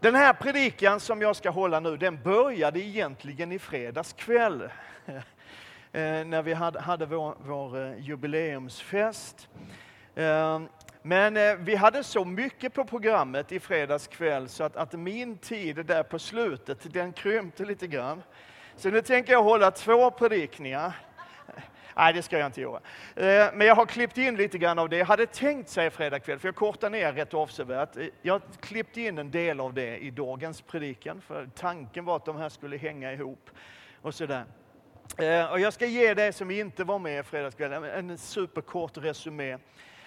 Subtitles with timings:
[0.00, 4.68] Den här predikan som jag ska hålla nu, den började egentligen i fredags kväll.
[5.92, 9.48] Eh, när vi hade, hade vår, vår eh, jubileumsfest.
[10.14, 10.68] Ehm,
[11.02, 15.38] men eh, vi hade så mycket på programmet i fredags kväll så att, att min
[15.38, 18.22] tid där på slutet, den krympte lite grann.
[18.76, 20.92] Så nu tänker jag hålla två predikningar.
[21.96, 22.80] Nej, det ska jag inte göra.
[23.16, 26.20] Eh, men jag har klippt in lite grann av det jag hade tänkt säga fredag
[26.20, 27.96] kväll, för jag kortar ner rätt avsevärt.
[27.96, 32.16] Eh, jag har klippt in en del av det i dagens predikan, för tanken var
[32.16, 33.50] att de här skulle hänga ihop.
[34.02, 34.44] Och sådär.
[35.18, 39.58] Eh, och jag ska ge dig som inte var med i fredagskväll en superkort resumé,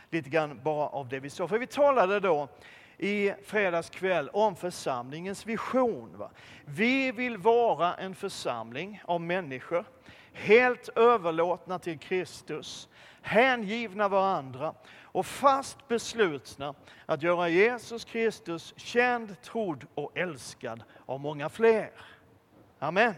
[0.09, 1.47] lite grann bara av det vi sa.
[1.47, 2.49] För vi talade då
[2.97, 6.17] i fredagskväll om församlingens vision.
[6.17, 6.31] Va?
[6.65, 9.85] Vi vill vara en församling av människor,
[10.33, 12.89] helt överlåtna till Kristus,
[13.21, 21.49] hängivna varandra och fast beslutna att göra Jesus Kristus känd, trodd och älskad av många
[21.49, 21.91] fler.
[22.79, 23.13] Amen.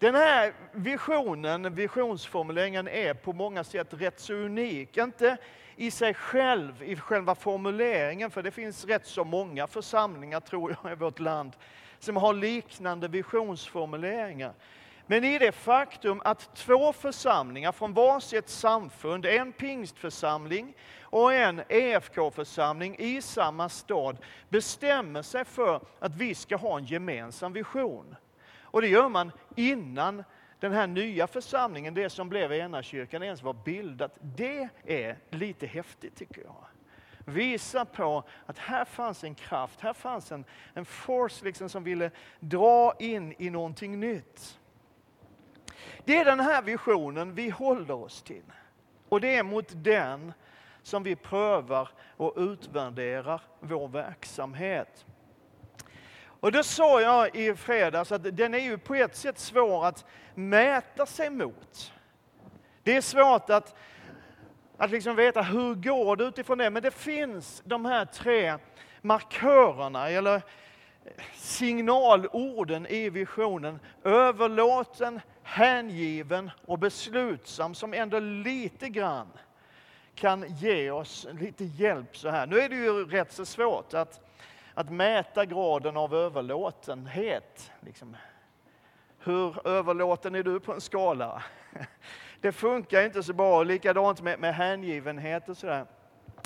[0.00, 4.96] Den här visionen, visionsformuleringen är på många sätt rätt så unik.
[4.96, 5.36] Inte
[5.76, 10.92] i sig själv, i själva formuleringen, för det finns rätt så många församlingar, tror jag,
[10.92, 11.52] i vårt land
[11.98, 14.52] som har liknande visionsformuleringar.
[15.10, 22.96] Men i det faktum att två församlingar från varsitt samfund, en pingstförsamling och en EFK-församling
[22.98, 28.16] i samma stad, bestämmer sig för att vi ska ha en gemensam vision.
[28.60, 30.24] Och det gör man innan
[30.60, 34.18] den här nya församlingen, det som blev Enakyrkan, ens var bildat.
[34.20, 36.64] Det är lite häftigt tycker jag.
[37.24, 42.10] Visa på att här fanns en kraft, här fanns en, en force liksom som ville
[42.40, 44.57] dra in i någonting nytt.
[46.04, 48.52] Det är den här visionen vi håller oss till.
[49.08, 50.32] Och det är mot den
[50.82, 55.06] som vi prövar och utvärderar vår verksamhet.
[56.40, 60.04] Och det sa jag i fredags att den är ju på ett sätt svår att
[60.34, 61.92] mäta sig mot.
[62.82, 63.74] Det är svårt att,
[64.76, 68.58] att liksom veta hur går det utifrån det, men det finns de här tre
[69.02, 70.42] markörerna, eller
[71.34, 73.80] signalorden i visionen.
[74.04, 79.28] Överlåten, hängiven och beslutsam som ändå lite grann
[80.14, 82.46] kan ge oss lite hjälp så här.
[82.46, 84.28] Nu är det ju rätt så svårt att
[84.78, 87.70] att mäta graden av överlåtenhet.
[87.80, 88.16] Liksom.
[89.18, 91.42] Hur överlåten är du på en skala?
[92.40, 95.86] Det funkar inte så bra, likadant med, med hängivenhet och sådär.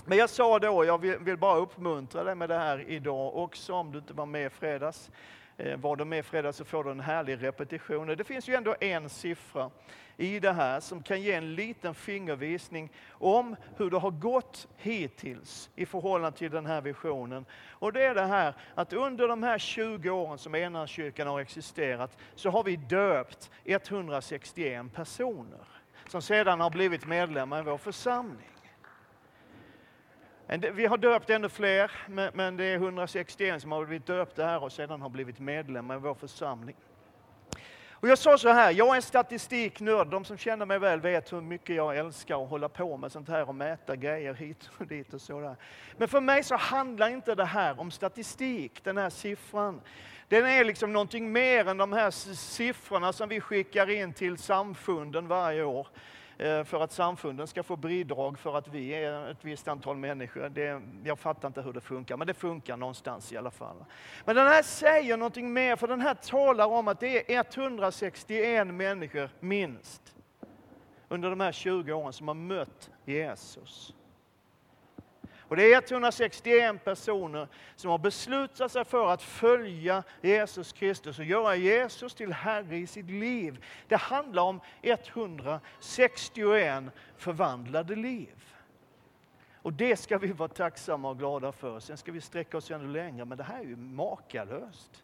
[0.05, 3.93] Men jag sa då, jag vill, bara uppmuntra dig med det här idag också, om
[3.93, 5.11] du inte var med i fredags.
[5.57, 8.07] Eh, var du med i fredags så får du en härlig repetition.
[8.07, 9.71] Det finns ju ändå en siffra
[10.17, 15.71] i det här som kan ge en liten fingervisning om hur det har gått hittills
[15.75, 17.45] i förhållande till den här visionen.
[17.71, 22.17] Och det är det här att under de här 20 åren som Enarkyrkan har existerat
[22.35, 25.69] så har vi döpt 161 personer
[26.09, 28.49] som sedan har blivit medlemmar i vår församling.
[30.47, 31.91] Vi har döpt ännu fler,
[32.33, 35.99] men det är 161 som har blivit döpta här och sedan har blivit medlemmar i
[35.99, 36.77] vår församling.
[38.03, 40.07] Och jag sa så här, jag är en statistiknörd.
[40.07, 43.29] De som känner mig väl vet hur mycket jag älskar att hålla på med sånt
[43.29, 45.57] här och mäta grejer hit och dit och sådär.
[45.97, 49.81] Men för mig så handlar inte det här om statistik, den här siffran.
[50.29, 55.29] Den är liksom någonting mer än de här siffrorna som vi skickar in till samfunden
[55.29, 55.87] varje år.
[56.39, 60.49] Eh, för att samfunden ska få bidrag för att vi är ett visst antal människor.
[60.49, 63.85] Det, jag fattar inte hur det funkar, men det funkar någonstans i alla fall.
[64.25, 68.67] Men den här säger någonting mer, för den här talar om att det är 161
[68.67, 70.15] människor minst
[71.09, 73.95] under de här 20 åren som har mött Jesus.
[75.53, 81.25] Och det är 161 personer som har beslutat sig för att följa Jesus Kristus och
[81.25, 83.65] göra Jesus till Herre i sitt liv.
[83.89, 86.85] Det handlar om 161
[87.17, 88.55] förvandlade liv.
[89.63, 91.81] Och det ska vi vara tacksamma och glada för.
[91.81, 95.03] Sen ska vi sträcka oss ännu längre, men det här är ju makalöst.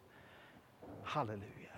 [1.03, 1.75] Halleluja.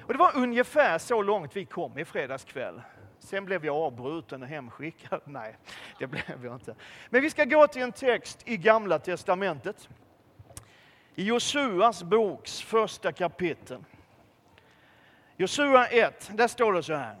[0.00, 2.80] Och det var ungefär så långt vi kom i fredags kväll.
[3.18, 5.20] Sen blev jag avbruten och hemskickad.
[5.24, 5.56] Nej,
[5.98, 6.74] det blev jag inte.
[7.10, 9.88] Men vi ska gå till en text i Gamla Testamentet.
[11.14, 13.84] I Josuas boks första kapitel.
[15.36, 17.16] Josua 1, där står det så här.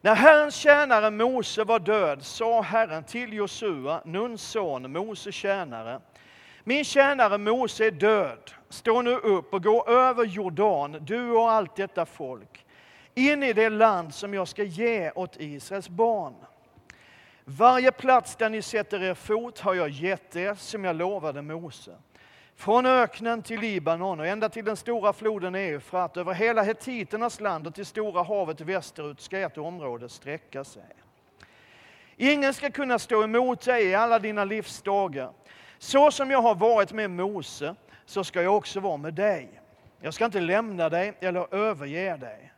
[0.00, 6.00] När Herrens tjänare Mose var död sa Herren till Josua, Nuns son, Mose tjänare.
[6.64, 8.50] Min tjänare Mose är död.
[8.68, 12.66] Stå nu upp och gå över Jordan, du och allt detta folk
[13.14, 16.34] in i det land som jag ska ge åt Israels barn.
[17.44, 21.96] Varje plats där ni sätter er fot har jag gett er som jag lovade Mose.
[22.56, 27.66] Från öknen till Libanon och ända till den stora floden Eufrat, över hela hetiternas land
[27.66, 30.82] och till stora havet västerut ska ett område sträcka sig.
[32.16, 35.30] Ingen ska kunna stå emot dig i alla dina livsdagar.
[35.78, 37.74] Så som jag har varit med Mose,
[38.06, 39.60] så ska jag också vara med dig.
[40.00, 42.49] Jag ska inte lämna dig eller överge dig.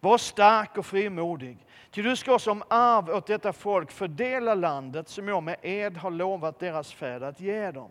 [0.00, 5.28] Var stark och frimodig, ty du ska som arv åt detta folk fördela landet som
[5.28, 7.90] jag med ed har lovat deras fäder att ge dem.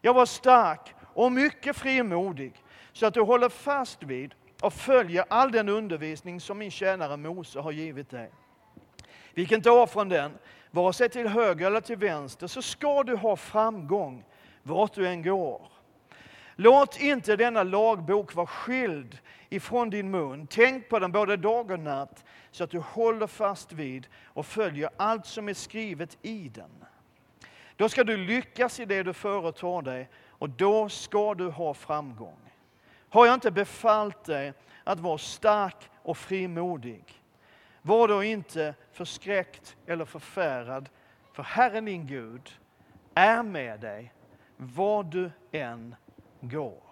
[0.00, 2.52] Jag var stark och mycket frimodig,
[2.92, 7.60] så att du håller fast vid och följer all den undervisning som min tjänare Mose
[7.60, 8.30] har givit dig.
[9.34, 10.38] Vik inte av från den,
[10.70, 14.24] vare sig till höger eller till vänster, så ska du ha framgång
[14.62, 15.62] vart du än går.
[16.56, 19.18] Låt inte denna lagbok vara skild
[19.50, 20.46] ifrån din mun.
[20.46, 24.90] Tänk på den både dag och natt, så att du håller fast vid och följer
[24.96, 26.84] allt som är skrivet i den.
[27.76, 32.38] Då ska du lyckas i det du företar dig och då ska du ha framgång.
[33.08, 34.52] Har jag inte befallt dig
[34.84, 37.22] att vara stark och frimodig?
[37.82, 40.88] Var då inte förskräckt eller förfärad,
[41.32, 42.50] för Herren din Gud
[43.14, 44.12] är med dig
[44.56, 45.94] var du än
[46.40, 46.89] går.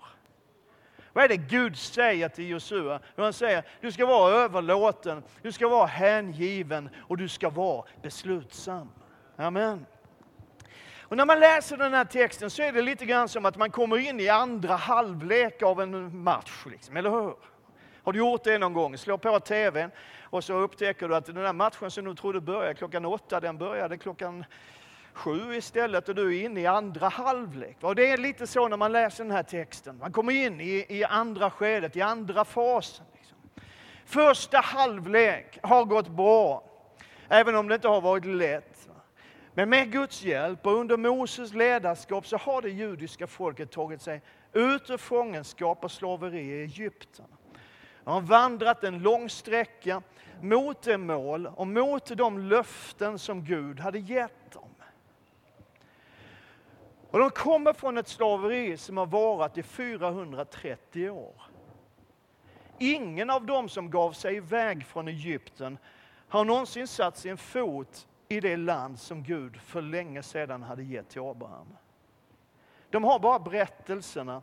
[1.18, 3.00] Vad är det Gud säger till Josua?
[3.16, 8.88] Han säger, du ska vara överlåten, du ska vara hängiven och du ska vara beslutsam.
[9.36, 9.86] Amen.
[11.00, 13.70] Och när man läser den här texten så är det lite grann som att man
[13.70, 17.34] kommer in i andra halvlek av en match, liksom, eller hur?
[18.02, 18.98] Har du gjort det någon gång?
[18.98, 19.90] Slå på tvn
[20.22, 23.58] och så upptäcker du att den där matchen som du trodde började klockan åtta, den
[23.58, 24.44] började klockan
[25.18, 27.76] sju istället och du är inne i andra halvlek.
[27.80, 29.98] Och det är lite så när man läser den här texten.
[29.98, 33.06] Man kommer in i, i andra skedet, i andra fasen.
[33.14, 33.38] Liksom.
[34.04, 36.64] Första halvlek har gått bra,
[37.28, 38.88] även om det inte har varit lätt.
[39.54, 44.22] Men med Guds hjälp och under Moses ledarskap så har det judiska folket tagit sig
[44.52, 47.26] ut ur fångenskap och slaveri i Egypten.
[48.04, 50.02] De har vandrat en lång sträcka
[50.40, 54.68] mot det mål och mot de löften som Gud hade gett dem.
[57.10, 61.42] Och de kommer från ett slaveri som har varat i 430 år.
[62.78, 65.78] Ingen av dem som gav sig iväg från Egypten
[66.28, 71.08] har någonsin satt sin fot i det land som Gud för länge sedan hade gett
[71.08, 71.76] till Abraham.
[72.90, 74.42] De har bara berättelserna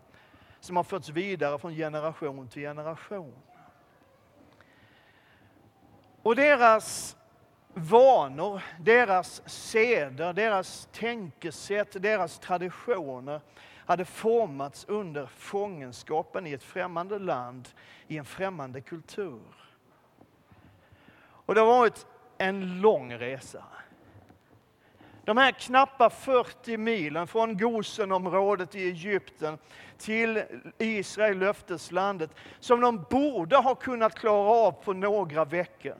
[0.59, 3.33] som har förts vidare från generation till generation.
[6.21, 7.17] Och deras
[7.75, 13.41] vanor, deras seder, deras tänkesätt, deras traditioner
[13.85, 17.69] hade formats under fångenskapen i ett främmande land,
[18.07, 19.41] i en främmande kultur.
[21.17, 22.05] Och det har varit
[22.37, 23.63] en lång resa.
[25.23, 29.57] De här knappa 40 milen från Gosenområdet i Egypten
[29.97, 30.43] till
[30.77, 32.29] Israel, löfteslandet,
[32.59, 35.95] som de borde ha kunnat klara av på några veckor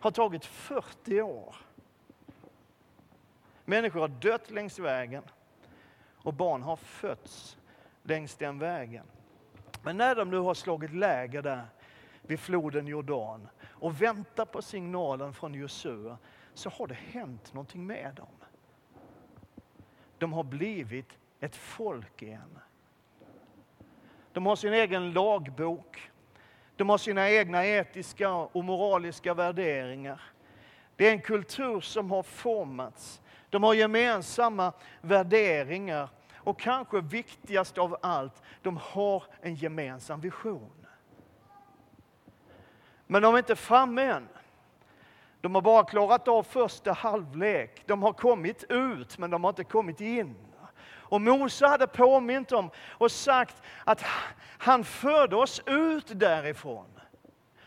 [0.00, 1.56] har tagit 40 år.
[3.64, 5.22] Människor har dött längs vägen
[6.14, 7.58] och barn har fötts
[8.02, 9.06] längs den vägen.
[9.82, 11.66] Men när de nu har slagit läger där
[12.22, 16.18] vid floden Jordan och väntar på signalen från Josua
[16.54, 18.26] så har det hänt någonting med dem.
[20.18, 22.58] De har blivit ett folk igen.
[24.32, 26.09] De har sin egen lagbok.
[26.80, 30.20] De har sina egna etiska och moraliska värderingar.
[30.96, 33.20] Det är en kultur som har formats.
[33.50, 40.86] De har gemensamma värderingar och kanske viktigast av allt, de har en gemensam vision.
[43.06, 44.28] Men de är inte framme än.
[45.40, 47.82] De har bara klarat av första halvlek.
[47.86, 50.34] De har kommit ut, men de har inte kommit in.
[51.10, 54.04] Och Mose hade påmint dem och sagt att
[54.58, 57.00] han förde oss ut därifrån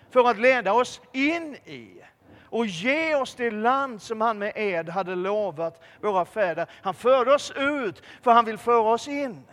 [0.10, 2.02] för att leda oss in i
[2.44, 6.68] och ge oss det land som han med ed hade lovat våra fäder.
[6.82, 9.44] Han förde oss ut för han vill föra oss in.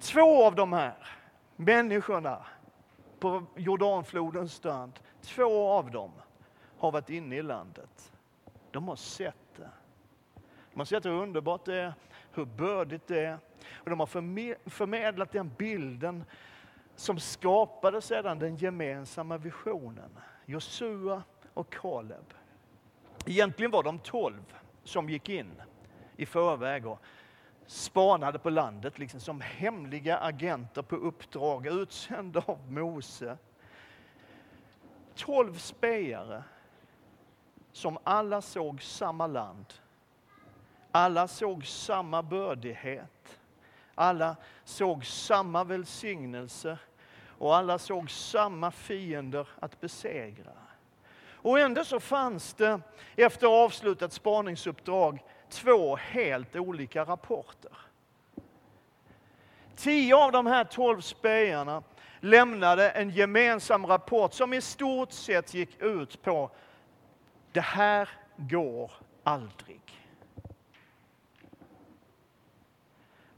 [0.00, 0.94] Två av de här
[1.56, 2.46] människorna
[3.18, 4.92] på Jordanflodens strand,
[5.22, 6.12] två av dem
[6.78, 8.12] har varit inne i landet.
[8.70, 9.43] De har sett
[10.74, 11.94] man ser att hur underbart det är,
[12.32, 13.38] hur bördigt det är.
[13.74, 14.06] Och de har
[14.70, 16.24] förmedlat den bilden
[16.96, 20.18] som skapade sedan den gemensamma visionen.
[20.46, 21.22] Josua
[21.54, 22.34] och Kaleb.
[23.26, 24.54] Egentligen var de tolv
[24.84, 25.62] som gick in
[26.16, 27.00] i förväg och
[27.66, 33.38] spanade på landet liksom som hemliga agenter på uppdrag utsända av Mose.
[35.14, 36.44] Tolv spejare
[37.72, 39.66] som alla såg samma land
[40.96, 43.38] alla såg samma bördighet.
[43.94, 46.78] Alla såg samma välsignelse
[47.38, 50.52] och alla såg samma fiender att besegra.
[51.32, 52.80] Och ändå så fanns det
[53.16, 57.72] efter avslutat spaningsuppdrag två helt olika rapporter.
[59.76, 61.82] Tio av de här tolv spejarna
[62.20, 66.50] lämnade en gemensam rapport som i stort sett gick ut på
[67.52, 68.90] det här går
[69.24, 70.03] aldrig.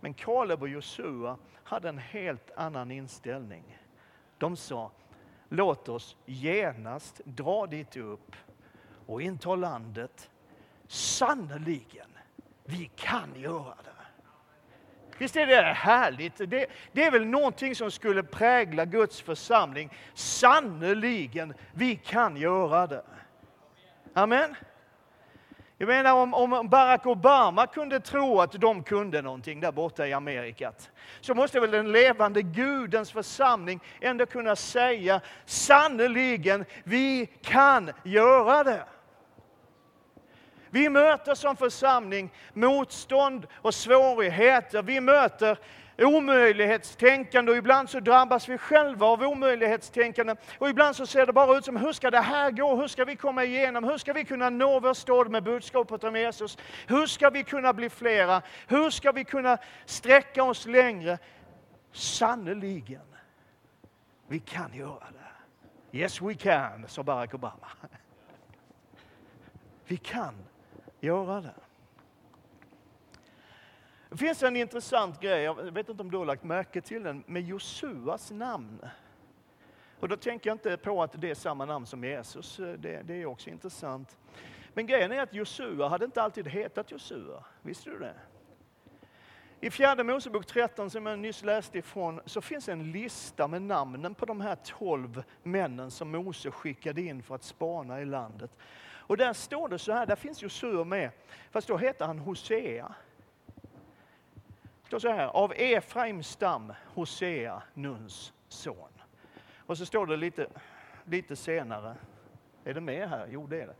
[0.07, 3.79] Men Kaleb och Josua hade en helt annan inställning.
[4.39, 4.91] De sa,
[5.49, 8.37] låt oss genast dra dit upp
[9.07, 10.31] och inta landet.
[10.89, 12.09] Sannerligen,
[12.65, 14.07] vi kan göra det.
[15.19, 16.37] Visst är det härligt?
[16.37, 19.93] Det, det, är väl någonting som skulle prägla Guds församling.
[20.15, 23.05] Sannerligen, vi kan göra det.
[24.15, 24.55] Amen.
[25.79, 30.13] Jag menar om, om Barack Obama kunde tro att de kunde någonting där borta i
[30.13, 30.91] Amerikat,
[31.21, 38.85] så måste väl den levande Gudens församling ändå kunna säga sannerligen, vi kan göra det.
[40.71, 44.83] Vi möter som församling motstånd och svårigheter.
[44.83, 45.59] Vi möter
[45.99, 50.37] omöjlighetstänkande och ibland så drabbas vi själva av omöjlighetstänkande.
[50.59, 52.77] Och ibland så ser det bara ut som, hur ska det här gå?
[52.77, 53.85] Hur ska vi komma igenom?
[53.85, 56.59] Hur ska vi kunna nå vår stad med budskapet om Jesus?
[56.87, 58.43] Hur ska vi kunna bli flera?
[58.67, 61.19] Hur ska vi kunna sträcka oss längre?
[61.93, 63.17] Sannerligen,
[64.29, 65.99] vi kan göra det.
[65.99, 67.69] Yes we can, sa Barack Obama.
[69.85, 70.35] Vi kan
[71.01, 71.55] göra det.
[74.17, 77.25] Det finns en intressant grej, jag vet inte om du har lagt märke till den,
[77.27, 78.81] med Josuas namn.
[80.01, 83.03] Och då tänker jag inte på att det är samma namn som Jesus, eh, det,
[83.03, 84.17] det är också intressant.
[84.75, 88.15] Men grejen är att Josua hade inte alltid hetat Josua, visste du det?
[89.61, 94.15] I fjärde Mosebok 13 som jag nyss läste ifrån så finns en lista med namnen
[94.15, 98.51] på de här tolv männen som Mose skickade in för att spana i landet.
[98.87, 101.11] Och där står det så här, där finns Josua med,
[101.51, 102.95] fast då heter han Hosea.
[104.87, 108.89] Det står så här, av Efraims stam, Hosea, Nuns son.
[109.57, 110.47] Och så står det lite,
[111.05, 111.97] lite senare,
[112.65, 113.29] är det med här?
[113.31, 113.75] Jo, det är det.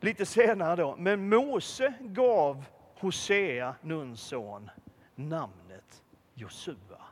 [0.00, 4.70] Lite senare då, men Mose gav Hosea, Nuns son,
[5.14, 6.02] namnet
[6.34, 7.02] Josua.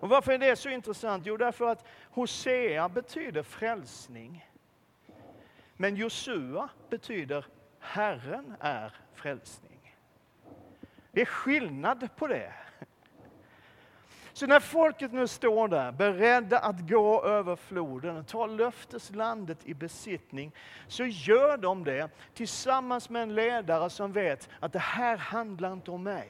[0.00, 1.26] Och varför är det så intressant?
[1.26, 4.50] Jo, därför att Hosea betyder frälsning.
[5.76, 7.46] Men Josua betyder
[7.78, 9.73] Herren är frälsning.
[11.14, 12.52] Det är skillnad på det.
[14.32, 19.74] Så när folket nu står där beredda att gå över floden och ta löfteslandet i
[19.74, 20.52] besittning,
[20.88, 25.90] så gör de det tillsammans med en ledare som vet att det här handlar inte
[25.90, 26.28] om mig.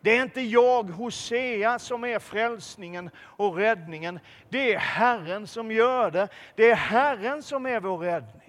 [0.00, 4.18] Det är inte jag, Hosea, som är frälsningen och räddningen.
[4.48, 6.28] Det är Herren som gör det.
[6.54, 8.41] Det är Herren som är vår räddning.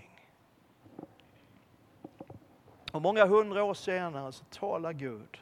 [2.94, 5.42] Och många hundra år senare så talar Gud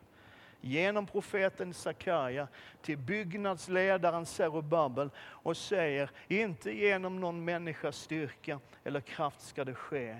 [0.61, 2.47] genom profeten Sakarja
[2.81, 10.17] till byggnadsledaren Zerubabel och säger, inte genom någon människas styrka eller kraft ska det ske,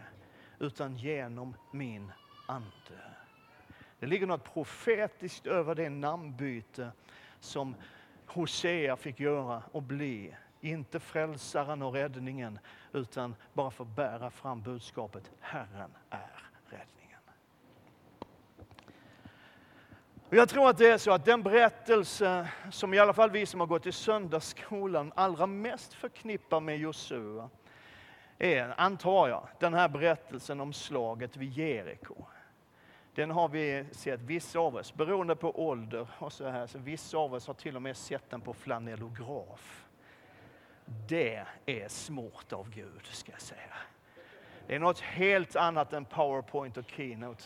[0.60, 2.12] utan genom min
[2.48, 3.02] ande.
[4.00, 6.92] Det ligger något profetiskt över det namnbyte
[7.40, 7.76] som
[8.26, 10.36] Hosea fick göra och bli.
[10.62, 12.60] Inte frälsaren och räddningen,
[12.94, 17.01] utan bara för att bära fram budskapet Herren är räddningen.
[20.34, 23.60] Jag tror att det är så att den berättelse som i alla fall vi som
[23.60, 27.50] har gått i söndagsskolan allra mest förknippar med Josua
[28.38, 32.16] är, antar jag, den här berättelsen om slaget vid Jeriko.
[33.16, 37.18] Den har vi sett, vissa av oss, beroende på ålder och så här, så vissa
[37.18, 39.86] av oss har till och med sett den på flanellograf.
[40.86, 43.78] Det är smort av Gud, ska jag säga.
[44.68, 47.44] Det är något helt annat än Powerpoint och Keynote.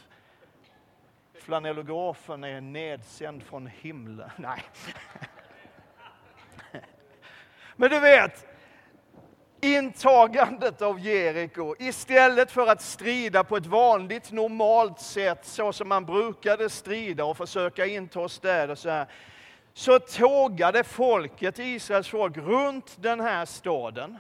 [1.39, 4.29] Flanellografen är nedsänd från himlen.
[4.37, 4.63] Nej.
[7.75, 8.45] Men du vet,
[9.61, 11.75] intagandet av Jeriko.
[11.79, 17.37] Istället för att strida på ett vanligt normalt sätt så som man brukade strida och
[17.37, 19.07] försöka inta städer så här,
[19.73, 24.19] så tågade folket, Israels folk, runt den här staden.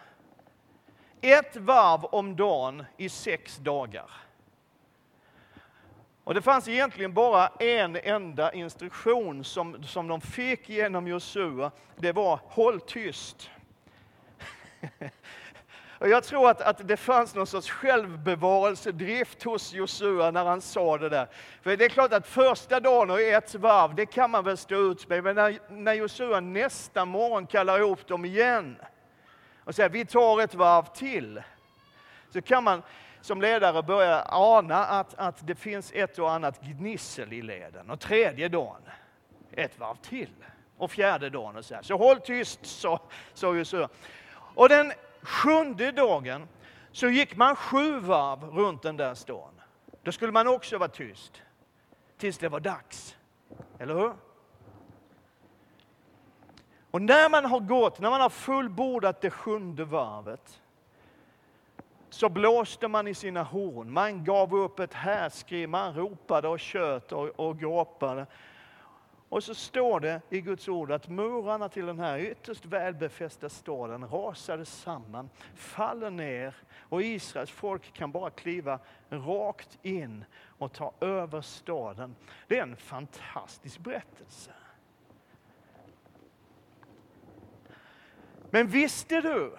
[1.21, 4.11] Ett varv om dagen i sex dagar.
[6.25, 11.71] Och det fanns egentligen bara en enda instruktion som, som de fick genom Josua.
[11.95, 13.49] Det var håll tyst.
[15.99, 20.97] Och jag tror att, att det fanns någon sorts självbevarelsedrift hos Josua när han sa
[20.97, 21.27] det där.
[21.61, 24.75] För det är klart att första dagen och ett varv, det kan man väl stå
[24.75, 25.23] ut med.
[25.23, 28.77] Men när, när Josua nästa morgon kallar ihop dem igen
[29.63, 31.41] och säger vi tar ett varv till.
[32.33, 32.81] Så kan man
[33.25, 37.89] som ledare börja ana att, att det finns ett och annat gnissel i leden.
[37.89, 38.81] Och tredje dagen,
[39.51, 40.29] ett varv till.
[40.77, 41.81] Och fjärde dagen och så här.
[41.81, 42.99] Så håll tyst, sa,
[43.33, 43.89] sa Josua.
[44.31, 46.47] Och den sjunde dagen
[46.91, 49.61] så gick man sju varv runt den där stan.
[50.03, 51.41] Då skulle man också vara tyst.
[52.17, 53.15] Tills det var dags.
[53.79, 54.13] Eller hur?
[56.91, 60.61] Och när man har gått, när man har fullbordat det sjunde varvet,
[62.15, 67.11] så blåste man i sina horn, man gav upp ett härskri, man ropade och tjöt
[67.11, 68.25] och, och gråpade.
[69.29, 74.07] Och så står det i Guds ord att murarna till den här ytterst välbefästa staden
[74.07, 78.79] rasade samman, faller ner och Israels folk kan bara kliva
[79.09, 80.25] rakt in
[80.57, 82.15] och ta över staden.
[82.47, 84.51] Det är en fantastisk berättelse.
[88.49, 89.51] Men visste du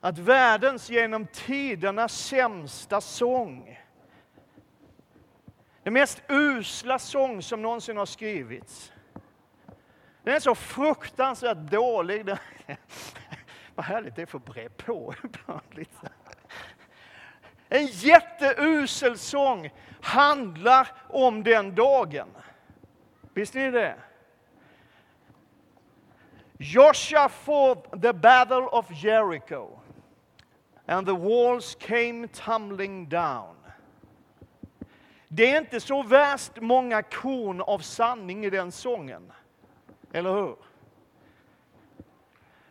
[0.00, 3.78] att världens genom tiderna sämsta sång
[5.82, 8.92] den mest usla sång som någonsin har skrivits.
[10.22, 12.26] Den är så fruktansvärt dålig.
[13.74, 15.62] Vad härligt det är för bre på ibland.
[15.70, 16.08] Liksom.
[17.68, 22.28] En jätteusel sång handlar om den dagen.
[23.34, 23.96] Visste ni det?
[26.58, 29.80] Joshua fought the battle of Jericho
[30.90, 33.54] and the walls came tumbling down.
[35.28, 39.32] Det är inte så värst många korn av sanning i den sången.
[40.12, 40.56] Eller hur?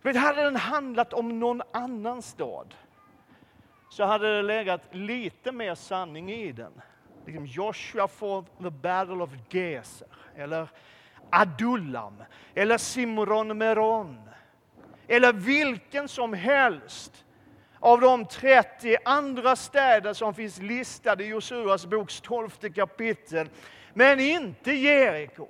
[0.02, 2.76] Men hade den handlat om någon annan stad
[3.90, 6.82] så hade det legat lite mer sanning i den.
[7.26, 10.68] Liksom Joshua for the battle of Gezer eller
[11.30, 12.24] Adullam,
[12.54, 14.30] eller Simron Meron,
[15.08, 17.26] eller vilken som helst
[17.80, 23.50] av de 30 andra städer som finns listade i Josuas boks 12 kapitel.
[23.94, 25.48] Men inte Jeriko.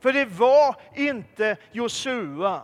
[0.00, 2.62] För det var inte Josua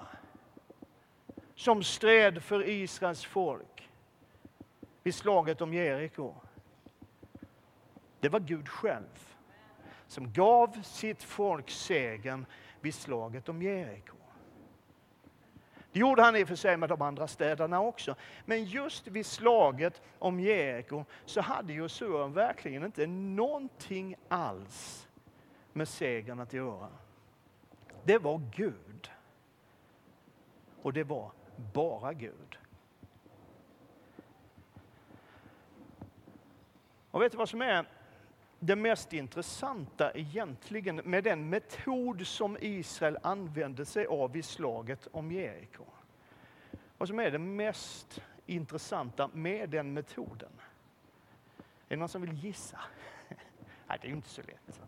[1.55, 3.91] som stred för Israels folk
[5.03, 6.35] vid slaget om Jeriko.
[8.21, 9.29] Det var Gud själv
[10.07, 12.47] som gav sitt folk segern
[12.81, 14.18] vid slaget om Jeriko.
[15.93, 18.15] Det gjorde han i och för sig med de andra städerna också.
[18.45, 25.09] Men just vid slaget om Jeriko så hade Josua verkligen inte någonting alls
[25.73, 26.89] med segern att göra.
[28.05, 29.11] Det var Gud.
[30.83, 31.33] Och det var
[31.75, 32.59] bara Gud.
[37.11, 37.87] Och vet du vad som är
[38.59, 45.33] det mest intressanta egentligen med den metod som Israel använde sig av i slaget om
[45.33, 45.85] Jeriko.
[46.99, 50.51] Vad som är det mest intressanta med den metoden.
[51.59, 52.79] Är det någon som vill gissa?
[53.89, 54.81] Nej, det är inte så lätt.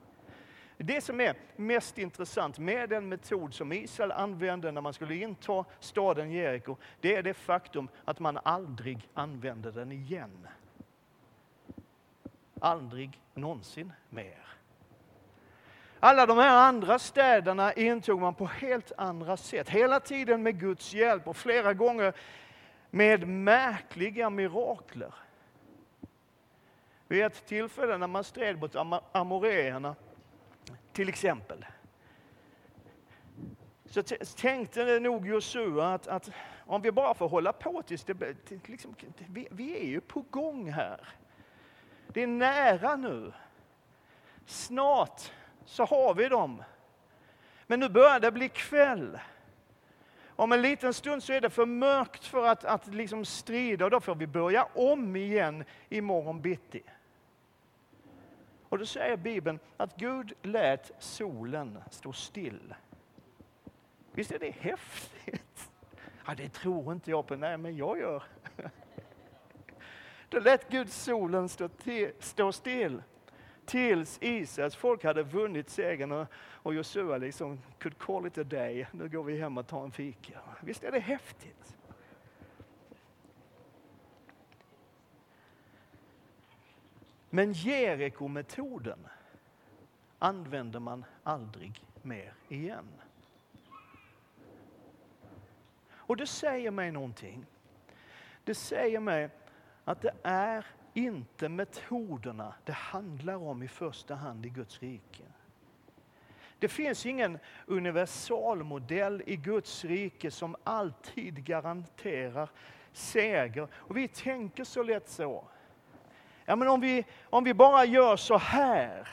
[0.77, 5.65] Det som är mest intressant med den metod som Israel använde när man skulle inta
[5.81, 10.49] staden Jeriko, det är det faktum att man aldrig använde den igen.
[12.61, 14.47] Aldrig någonsin mer.
[16.01, 19.69] Alla de här andra städerna intog man på helt andra sätt.
[19.69, 22.15] Hela tiden med Guds hjälp och flera gånger
[22.91, 25.15] med märkliga mirakler.
[27.09, 28.77] Vid ett tillfälle när man stred mot
[29.13, 29.95] amoreerna,
[30.93, 31.67] till exempel,
[33.85, 34.03] så
[34.37, 36.31] tänkte nog Josua att, att,
[36.67, 40.71] om vi bara får hålla på tills det, liksom, vi, vi är ju på gång
[40.73, 41.09] här.
[42.13, 43.33] Det är nära nu.
[44.47, 45.33] Snart
[45.65, 46.63] så har vi dem.
[47.67, 49.19] Men nu börjar det bli kväll.
[50.27, 53.91] Om en liten stund så är det för mörkt för att, att liksom strida och
[53.91, 56.83] då får vi börja om igen imorgon bitti.
[58.69, 62.75] Och då säger Bibeln att Gud lät solen stå still.
[64.13, 65.71] Visst är det häftigt?
[66.27, 67.37] Ja, det tror inte jag på.
[67.37, 68.23] Nej, men jag gör.
[70.31, 73.03] Då lät Gud solen stå, till, stå still
[73.65, 78.87] tills Israels folk hade vunnit segern och, och Josua liksom could call it a day.
[78.93, 80.41] Nu går vi hem och tar en fika.
[80.61, 81.77] Visst är det häftigt?
[87.31, 88.99] Men Jeriko-metoden
[90.19, 92.89] använder man aldrig mer igen.
[95.93, 97.47] Och det säger mig någonting.
[98.45, 99.31] Det säger mig
[99.91, 105.23] att det är inte metoderna det handlar om i första hand i Guds rike.
[106.59, 112.51] Det finns ingen universalmodell i Guds rike som alltid garanterar
[112.93, 113.69] seger.
[113.75, 115.45] Och vi tänker så lätt så.
[116.45, 119.09] Ja, men om, vi, om vi bara gör så här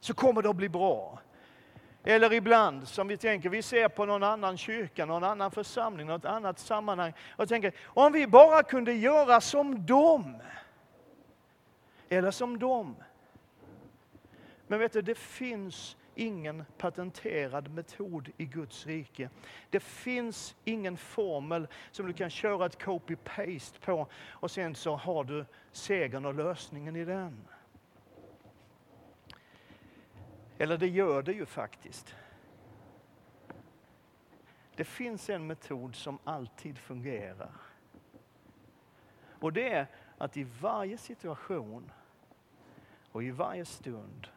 [0.00, 1.18] så kommer det att bli bra.
[2.04, 6.24] Eller ibland som vi tänker, vi ser på någon annan kyrka, någon annan församling, något
[6.24, 10.36] annat sammanhang och tänker, om vi bara kunde göra som dem.
[12.08, 12.96] Eller som dem.
[14.66, 19.30] Men vet du, det finns ingen patenterad metod i Guds rike.
[19.70, 25.24] Det finns ingen formel som du kan köra ett copy-paste på och sen så har
[25.24, 27.44] du segern och lösningen i den.
[30.62, 32.14] Eller det gör det ju faktiskt.
[34.76, 37.52] Det finns en metod som alltid fungerar.
[39.40, 39.86] Och det är
[40.18, 41.92] att i varje situation
[43.12, 44.28] och i varje stund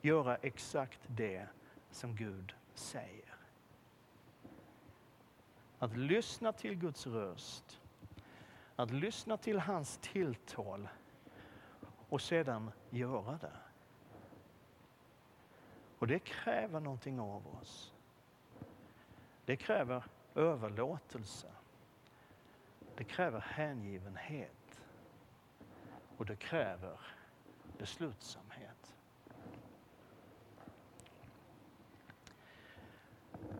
[0.00, 1.46] göra exakt det
[1.90, 3.34] som Gud säger.
[5.78, 7.80] Att lyssna till Guds röst,
[8.76, 10.88] att lyssna till hans tilltal
[12.08, 13.67] och sedan göra det.
[15.98, 17.92] Och det kräver någonting av oss.
[19.44, 21.48] Det kräver överlåtelse.
[22.94, 24.80] Det kräver hängivenhet.
[26.16, 27.00] Och det kräver
[27.78, 28.94] beslutsamhet.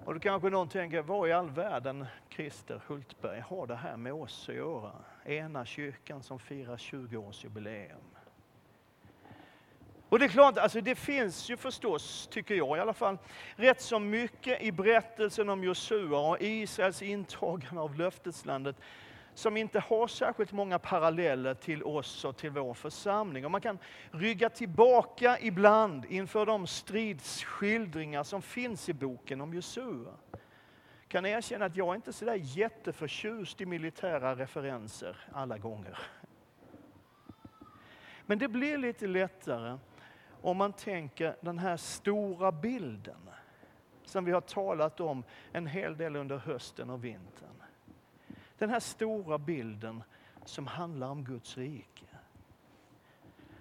[0.05, 4.12] Och då kanske någon tänker, vad i all världen Christer Hultberg har det här med
[4.12, 4.92] oss att göra?
[5.24, 8.08] Ena kyrkan som firar 20-årsjubileum.
[10.09, 13.18] Och det är klart, alltså det finns ju förstås, tycker jag i alla fall,
[13.57, 18.77] rätt så mycket i berättelsen om Josua och Israels intagande av löfteslandet
[19.35, 23.44] som inte har särskilt många paralleller till oss och till vår församling.
[23.44, 23.79] Och man kan
[24.11, 30.12] rygga tillbaka ibland inför de stridsskildringar som finns i boken om Josua.
[30.31, 35.99] Jag kan erkänna att jag inte är så jätteförtjust i militära referenser alla gånger.
[38.27, 39.79] Men det blir lite lättare
[40.42, 43.31] om man tänker den här stora bilden
[44.05, 47.62] som vi har talat om en hel del under hösten och vintern.
[48.59, 50.03] Den här stora bilden
[50.44, 52.07] som handlar om Guds rike.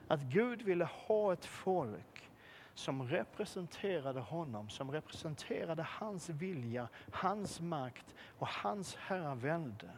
[0.08, 2.30] Att Gud ville ha ett folk
[2.74, 9.90] som representerade honom, som representerade hans vilja, hans makt och hans herravälde.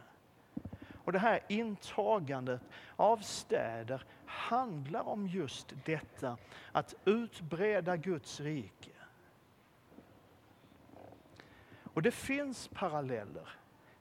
[1.04, 2.60] Och det här intagandet
[2.96, 6.36] av städer handlar om just detta,
[6.72, 8.90] att utbreda Guds rike.
[11.94, 13.48] Och det finns paralleller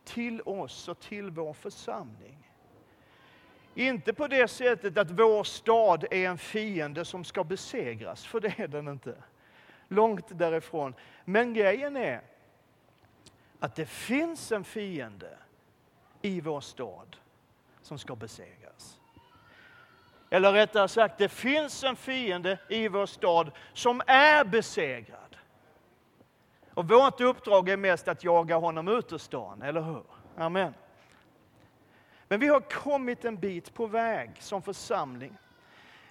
[0.03, 2.51] till oss och till vår församling.
[3.75, 8.59] Inte på det sättet att vår stad är en fiende som ska besegras, för det
[8.59, 9.15] är den inte.
[9.87, 10.93] Långt därifrån.
[11.25, 12.21] Men grejen är
[13.59, 15.37] att det finns en fiende
[16.21, 17.15] i vår stad
[17.81, 18.99] som ska besegras.
[20.29, 25.37] Eller rättare sagt, det finns en fiende i vår stad som är besegrad.
[26.73, 30.03] Och vårt uppdrag är mest att jaga honom ut ur stan, eller hur?
[30.37, 30.73] Amen.
[32.27, 35.37] Men vi har kommit en bit på väg som församling.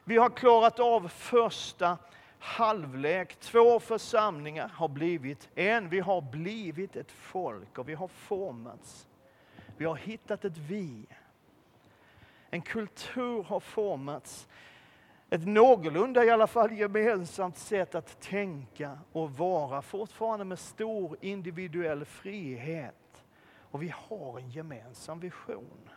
[0.04, 1.98] Vi har klarat av första
[2.38, 3.40] halvlek.
[3.40, 5.88] Två församlingar har blivit en.
[5.88, 9.07] Vi har blivit ett folk och vi har formats.
[9.78, 11.06] Vi har hittat ett vi.
[12.50, 14.48] En kultur har formats.
[15.30, 22.04] Ett någorlunda i alla fall gemensamt sätt att tänka och vara, fortfarande med stor individuell
[22.04, 23.24] frihet.
[23.70, 25.90] Och vi har en gemensam vision.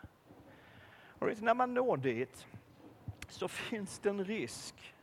[1.20, 2.48] Och när man når dit
[3.30, 4.94] så finns det en risk.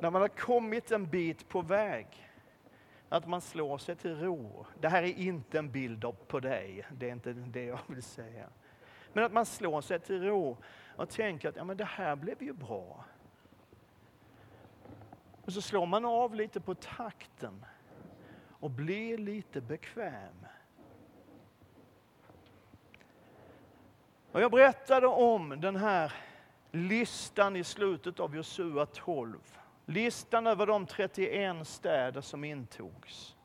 [0.00, 2.27] När man har kommit en bit på väg
[3.08, 4.66] att man slår sig till ro.
[4.80, 8.48] Det här är inte en bild på dig, det är inte det jag vill säga.
[9.12, 10.56] Men att man slår sig till ro
[10.96, 13.04] och tänker att ja, men det här blev ju bra.
[15.44, 17.64] Och så slår man av lite på takten
[18.48, 20.46] och blir lite bekväm.
[24.32, 26.12] Och jag berättade om den här
[26.70, 29.57] listan i slutet av Josua 12.
[29.90, 33.36] Listan över de 31 städer som intogs.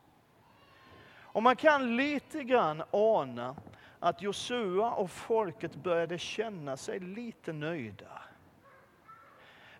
[1.16, 3.56] Och man kan lite grann ana
[4.00, 8.22] att Josua och folket började känna sig lite nöjda.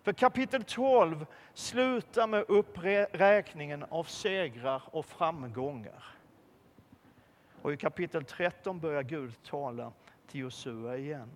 [0.02, 6.04] För kapitel 12 slutar med uppräkningen av segrar och framgångar.
[7.62, 9.92] Och i kapitel 13 börjar Gud tala
[10.26, 11.30] till Josua igen.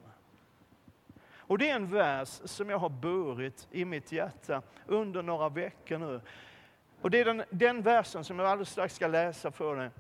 [1.49, 5.99] Och det är en vers som jag har burit i mitt hjärta under några veckor
[5.99, 6.21] nu.
[7.01, 9.91] Och det är den, den versen som jag alldeles strax ska läsa för dig,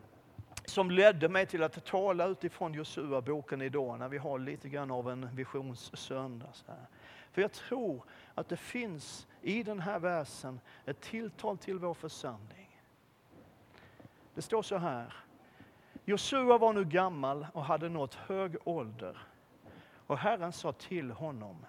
[0.64, 5.10] som ledde mig till att tala utifrån Josua-boken idag, när vi har lite grann av
[5.10, 6.52] en visionssöndag.
[7.32, 12.80] För jag tror att det finns i den här versen ett tilltal till vår församling.
[14.34, 15.14] Det står så här.
[16.04, 19.18] Josua var nu gammal och hade nått hög ålder.
[20.08, 21.66] Och Herren sa till honom,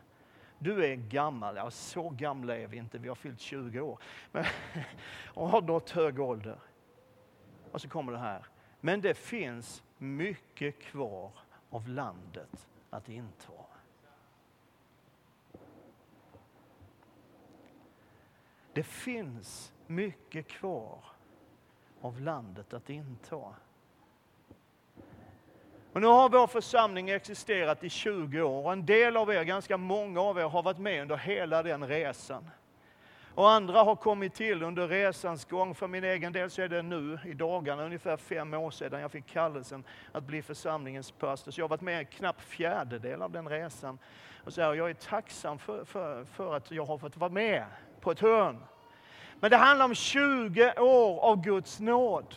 [0.59, 3.99] du är gammal, ja så gamla är vi inte, vi har fyllt 20 år,
[4.31, 4.45] men,
[5.25, 6.59] och har nått hög ålder.
[7.71, 8.45] Och så kommer det här,
[8.79, 11.31] men det finns mycket kvar
[11.69, 13.53] av landet att inta.
[18.73, 21.03] Det finns mycket kvar
[22.01, 23.55] av landet att inta.
[25.93, 29.77] Och nu har vår församling existerat i 20 år och en del av er, ganska
[29.77, 32.49] många av er, har varit med under hela den resan.
[33.35, 35.75] Och andra har kommit till under resans gång.
[35.75, 39.11] För min egen del så är det nu i dagarna ungefär fem år sedan jag
[39.11, 41.51] fick kallelsen att bli församlingens pastor.
[41.51, 43.99] Så jag har varit med en knapp fjärdedel av den resan.
[44.43, 47.65] Och så här, jag är tacksam för, för, för att jag har fått vara med
[48.01, 48.63] på ett hörn.
[49.39, 52.35] Men det handlar om 20 år av Guds nåd.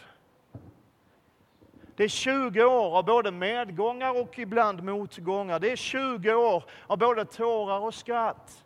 [1.97, 5.59] Det är 20 år av både medgångar och ibland motgångar.
[5.59, 8.65] Det är 20 år av både tårar och skratt.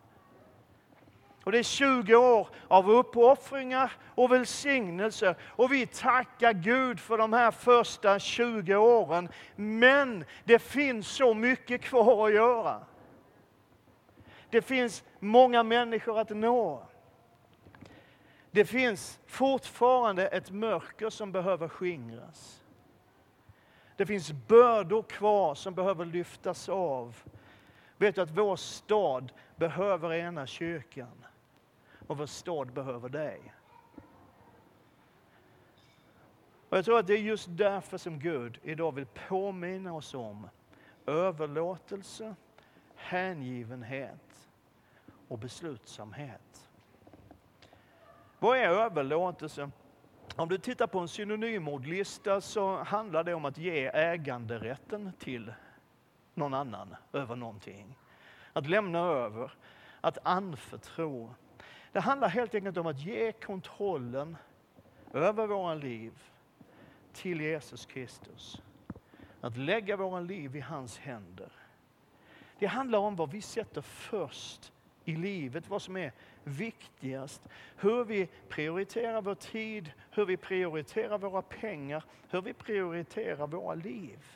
[1.44, 5.34] Och det är 20 år av uppoffringar och välsignelse.
[5.44, 9.28] Och vi tackar Gud för de här första 20 åren.
[9.56, 12.80] Men det finns så mycket kvar att göra.
[14.50, 16.86] Det finns många människor att nå.
[18.50, 22.62] Det finns fortfarande ett mörker som behöver skingras.
[23.96, 27.16] Det finns bördor kvar som behöver lyftas av.
[27.96, 31.24] Vet du att vår stad behöver ena kyrkan
[32.06, 33.52] och vår stad behöver dig.
[36.68, 40.48] Och jag tror att det är just därför som Gud idag vill påminna oss om
[41.06, 42.34] överlåtelse,
[42.94, 44.48] hängivenhet
[45.28, 46.70] och beslutsamhet.
[48.38, 49.70] Vad är överlåtelse?
[50.38, 55.52] Om du tittar på en synonymordlista så handlar det om att ge äganderätten till
[56.34, 57.98] någon annan över någonting.
[58.52, 59.52] Att lämna över,
[60.00, 61.34] att anförtro.
[61.92, 64.36] Det handlar helt enkelt om att ge kontrollen
[65.12, 66.12] över våra liv
[67.12, 68.62] till Jesus Kristus.
[69.40, 71.52] Att lägga våra liv i hans händer.
[72.58, 74.72] Det handlar om vad vi sätter först
[75.08, 76.12] i livet, vad som är
[76.44, 77.42] viktigast.
[77.76, 84.26] Hur vi prioriterar vår tid, hur vi prioriterar våra pengar, hur vi prioriterar våra liv.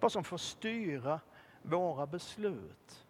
[0.00, 1.20] Vad som får styra
[1.62, 3.06] våra beslut.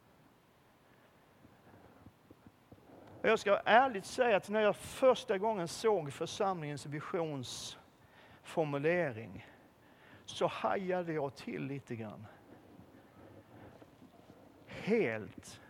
[3.22, 9.46] Jag ska ärligt säga att när jag första gången såg församlingens visionsformulering
[10.24, 12.26] så hajade jag till lite grann
[14.72, 15.60] helt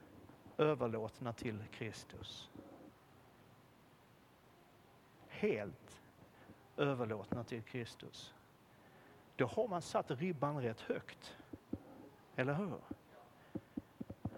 [0.59, 2.51] överlåtna till Kristus.
[5.29, 6.01] Helt
[6.77, 8.35] överlåtna till Kristus.
[9.37, 11.37] Då har man satt ribban rätt högt.
[12.37, 12.79] Eller hur?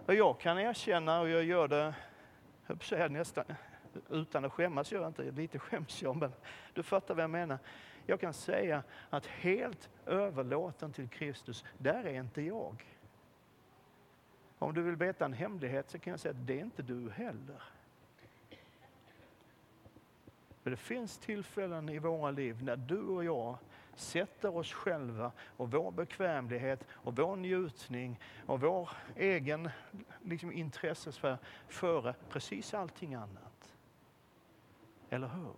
[0.06, 1.94] Och jag kan erkänna, och jag gör det
[2.66, 3.44] jag säga, nästan
[4.10, 6.32] utan att skämmas, gör jag inte, lite skäms jag, men
[6.74, 7.58] du fattar vad jag menar.
[8.06, 12.84] Jag kan säga att helt överlåten till Kristus, där är inte jag.
[14.64, 17.10] Om du vill veta en hemlighet så kan jag säga att det är inte du
[17.10, 17.62] heller.
[20.62, 23.58] Men det finns tillfällen i våra liv när du och jag
[23.94, 29.70] sätter oss själva och vår bekvämlighet och vår njutning och vår egen
[30.22, 33.76] liksom, intressesfär före precis allting annat.
[35.10, 35.54] Eller hur?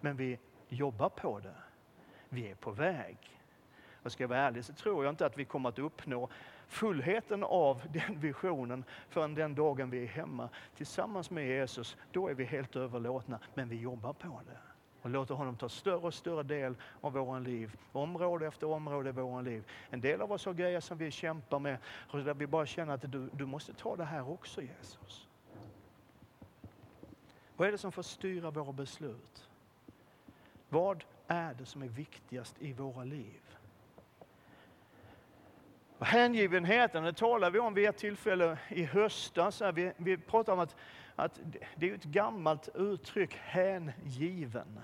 [0.00, 1.56] Men vi jobbar på det.
[2.28, 3.18] Vi är på väg.
[4.02, 6.28] Och ska jag vara ärlig så tror jag inte att vi kommer att uppnå
[6.72, 11.96] fullheten av den visionen förrän den dagen vi är hemma tillsammans med Jesus.
[12.12, 14.58] Då är vi helt överlåtna, men vi jobbar på det
[15.02, 17.76] och låter honom ta större och större del av våra liv.
[17.92, 19.64] Område efter område i våra liv.
[19.90, 22.94] En del av oss har grejer som vi kämpar med och där vi bara känner
[22.94, 25.28] att du, du måste ta det här också Jesus.
[27.56, 29.50] Vad är det som får styra våra beslut?
[30.68, 33.51] Vad är det som är viktigast i våra liv?
[36.02, 39.62] Och hängivenheten, det talade vi om vid ett tillfälle i höstas.
[39.74, 40.76] Vi, vi pratade om att,
[41.16, 41.40] att
[41.76, 44.80] det är ett gammalt uttryck, hängiven.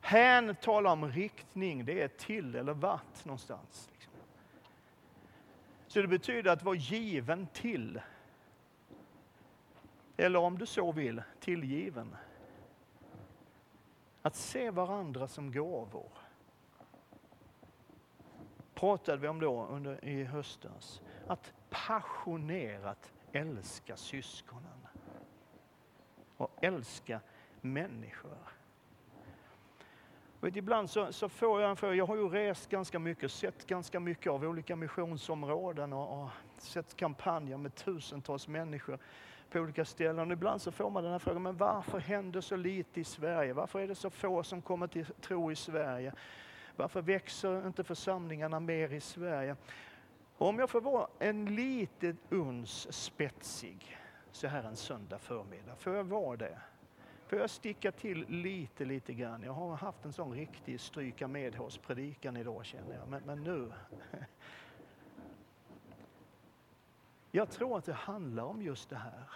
[0.00, 3.90] Hän talar om riktning, det är till eller vart någonstans.
[3.92, 4.12] Liksom.
[5.86, 8.00] Så det betyder att vara given till.
[10.16, 12.16] Eller om du så vill, tillgiven.
[14.22, 16.25] Att se varandra som gåvor.
[18.76, 21.00] Pratade vi om då under, i höstas.
[21.26, 24.86] Att passionerat älska syskonen.
[26.36, 27.20] Och älska
[27.60, 28.38] människor.
[30.40, 33.66] Vet, ibland så, så, får jag en fråga, jag har ju rest ganska mycket, sett
[33.66, 38.98] ganska mycket av olika missionsområden och, och sett kampanjer med tusentals människor
[39.50, 40.26] på olika ställen.
[40.26, 43.52] Och ibland så får man den här frågan, men varför händer så lite i Sverige?
[43.52, 46.12] Varför är det så få som kommer till tro i Sverige?
[46.76, 49.56] Varför växer inte församlingarna mer i Sverige?
[50.38, 53.96] Och om jag får vara en litet uns spetsig
[54.32, 56.58] så här en söndag förmiddag, får jag vara det?
[57.26, 59.42] Får jag sticka till lite, lite grann?
[59.42, 63.42] Jag har haft en sån riktig stryka med hos predikan idag känner jag, men, men
[63.42, 63.72] nu.
[67.30, 69.30] Jag tror att det handlar om just det här.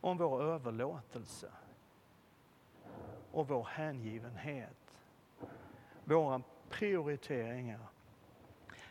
[0.00, 1.50] Om vår överlåtelse
[3.32, 4.85] och vår hängivenhet.
[6.08, 7.80] Våra prioriteringar.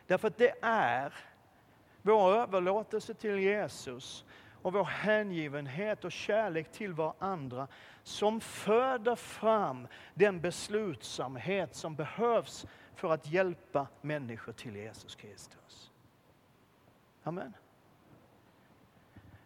[0.08, 1.14] Därför att det är
[2.02, 4.26] vår överlåtelse till Jesus
[4.62, 7.68] och vår hängivenhet och kärlek till varandra
[8.04, 15.92] som föder fram den beslutsamhet som behövs för att hjälpa människor till Jesus Kristus.
[17.24, 17.54] Amen.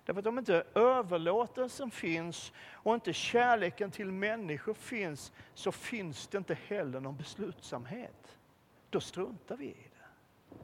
[0.10, 6.38] Därför att om inte överlåtelsen finns och inte kärleken till människor finns så finns det
[6.38, 8.38] inte heller någon beslutsamhet.
[8.90, 10.58] Då struntar vi i det.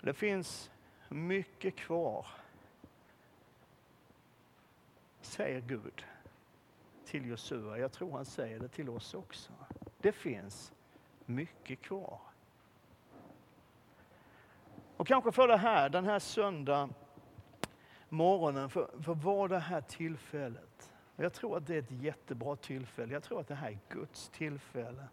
[0.00, 0.70] Det finns
[1.08, 2.26] mycket kvar,
[5.20, 6.04] säger Gud
[7.04, 7.78] till Josua.
[7.78, 9.52] Jag tror han säger det till oss också.
[9.98, 10.72] Det finns
[11.26, 12.20] mycket kvar.
[14.96, 16.88] Och kanske för det här, den här söndag
[18.08, 20.92] morgonen, för, för var det här tillfället.
[21.16, 23.12] Jag tror att det är ett jättebra tillfälle.
[23.12, 25.04] Jag tror att det här är Guds tillfälle.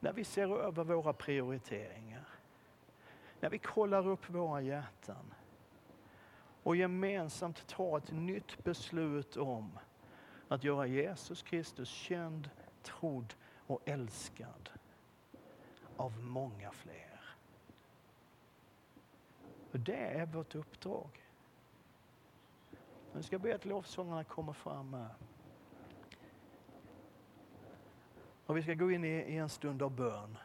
[0.00, 2.26] När vi ser över våra prioriteringar
[3.40, 5.34] när vi kollar upp våra hjärtan
[6.62, 9.78] och gemensamt tar ett nytt beslut om
[10.48, 12.50] att göra Jesus Kristus känd,
[12.82, 13.34] trodd
[13.66, 14.70] och älskad
[15.96, 17.15] av många fler.
[19.76, 21.08] För det är vårt uppdrag.
[23.12, 25.14] Nu ska jag be att lovsångarna kommer fram här.
[28.46, 30.38] Och vi ska gå in i en stund av bön.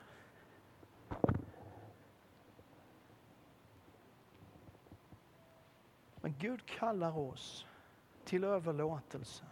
[6.15, 7.65] Men Gud kallar oss
[8.23, 9.45] till överlåtelse,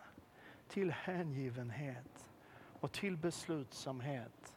[0.68, 2.32] till hängivenhet
[2.80, 4.56] och till beslutsamhet.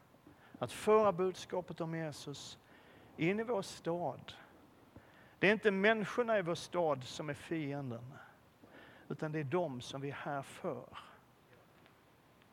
[0.58, 2.58] Att föra budskapet om Jesus
[3.16, 4.32] in i vår stad.
[5.42, 8.14] Det är inte människorna i vår stad som är fienden,
[9.08, 10.98] utan det är de som vi är här för.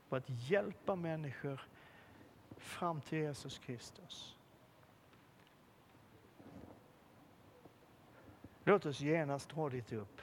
[0.07, 1.61] För att hjälpa människor
[2.57, 4.37] fram till Jesus Kristus.
[8.63, 10.21] Låt oss genast dra dit upp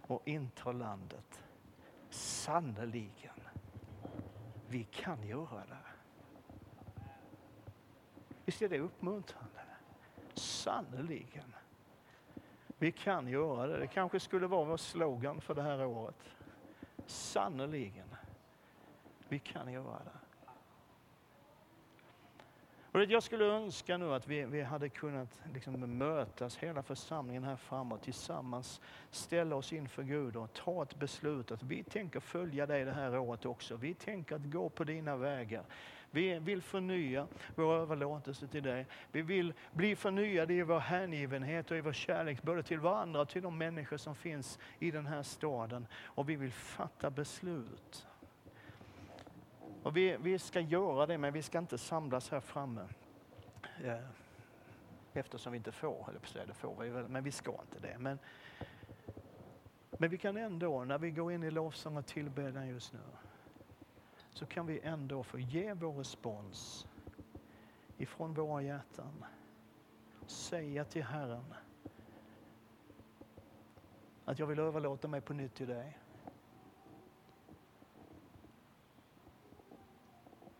[0.00, 1.44] och inta landet.
[2.10, 3.40] Sannerligen,
[4.68, 5.86] vi kan göra det.
[8.44, 9.60] Visst är det uppmuntrande?
[10.34, 11.54] Sannerligen,
[12.78, 13.78] vi kan göra det.
[13.78, 16.14] Det kanske skulle vara vår slogan för det här året.
[17.06, 18.08] Sannerligen,
[19.28, 20.25] vi kan göra det.
[22.96, 27.56] Och jag skulle önska nu att vi, vi hade kunnat liksom mötas, hela församlingen här
[27.56, 28.80] framme och tillsammans
[29.10, 33.18] ställa oss inför Gud och ta ett beslut att vi tänker följa dig det här
[33.18, 33.76] året också.
[33.76, 35.64] Vi tänker att gå på dina vägar.
[36.10, 38.86] Vi vill förnya vår överlåtelse till dig.
[39.12, 43.28] Vi vill bli förnyade i vår hängivenhet och i vår kärlek både till varandra och
[43.28, 45.86] till de människor som finns i den här staden.
[46.04, 48.06] Och vi vill fatta beslut
[49.86, 52.88] och vi, vi ska göra det, men vi ska inte samlas här framme.
[53.84, 54.08] Eh,
[55.12, 57.98] eftersom vi inte får, eller på det får vi väl, men vi ska inte det.
[57.98, 58.18] Men,
[59.90, 62.98] men vi kan ändå, när vi går in i lovsång och tillbedjan just nu,
[64.30, 66.86] så kan vi ändå få ge vår respons
[67.96, 69.24] ifrån våra hjärtan.
[70.26, 71.54] Säga till Herren
[74.24, 75.98] att jag vill överlåta mig på nytt till dig.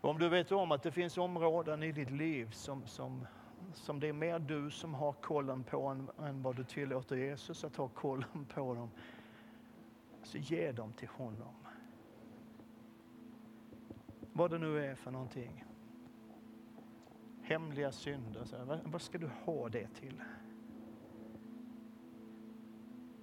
[0.01, 3.27] Om du vet om att det finns områden i ditt liv som, som,
[3.73, 7.63] som det är mer du som har kollen på än, än vad du tillåter Jesus
[7.63, 8.91] att ha kollen på dem.
[10.23, 11.55] Så ge dem till honom.
[14.33, 15.65] Vad det nu är för någonting.
[17.41, 20.21] Hemliga synder, så vad, vad ska du ha det till?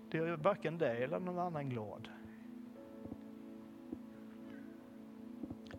[0.08, 2.08] Det gör varken dig eller någon annan glad.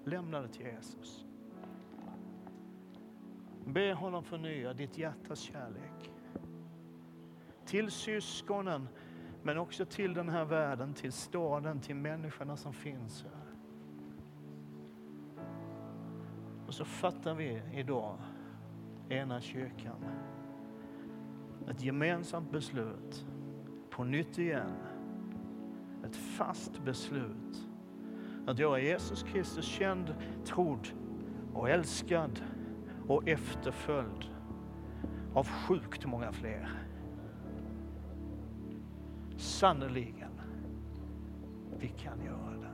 [0.05, 1.25] Lämna det till Jesus.
[3.65, 6.11] Be honom förnya ditt hjärtas kärlek.
[7.65, 8.87] Till syskonen,
[9.43, 13.45] men också till den här världen, till staden, till människorna som finns här.
[16.67, 18.17] Och så fattar vi idag,
[19.09, 20.05] ena kyrkan,
[21.69, 23.25] ett gemensamt beslut,
[23.89, 24.75] på nytt igen,
[26.03, 27.64] ett fast beslut
[28.45, 30.15] att göra Jesus Kristus känd,
[30.45, 30.87] trodd
[31.53, 32.41] och älskad
[33.07, 34.25] och efterföljd
[35.33, 36.69] av sjukt många fler.
[39.37, 40.41] Sannerligen,
[41.79, 42.64] vi kan göra det.